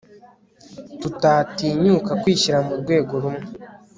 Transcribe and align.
tutatinyuka 1.01 2.11
kwishyira 2.21 2.59
mu 2.67 2.73
rwego 2.81 3.13
rumwe 3.23 3.45